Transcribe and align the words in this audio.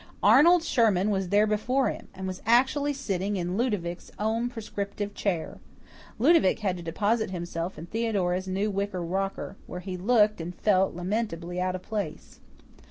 Arnold 0.23 0.63
Sherman 0.63 1.11
was 1.11 1.29
there 1.29 1.45
before 1.45 1.91
him, 1.91 2.07
and 2.15 2.25
was 2.25 2.41
actually 2.43 2.91
sitting 2.91 3.37
in 3.37 3.55
Ludovic's 3.55 4.09
own 4.17 4.49
prescriptive 4.49 5.13
chair. 5.13 5.59
Ludovic 6.17 6.61
had 6.61 6.75
to 6.77 6.81
deposit 6.81 7.29
himself 7.29 7.77
in 7.77 7.85
Theodora's 7.85 8.47
new 8.47 8.71
wicker 8.71 9.03
rocker, 9.03 9.57
where 9.67 9.81
he 9.81 9.97
looked 9.97 10.41
and 10.41 10.55
felt 10.55 10.95
lamentably 10.95 11.61
out 11.61 11.75
of 11.75 11.83
place. 11.83 12.39